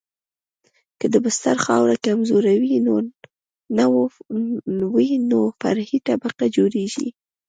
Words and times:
که 0.99 1.05
د 1.13 1.15
بستر 1.25 1.55
خاوره 1.65 1.95
کمزورې 2.05 2.55
وي 4.97 5.13
نو 5.33 5.39
فرعي 5.61 5.97
طبقه 6.07 6.45
جوړیږي 6.57 7.09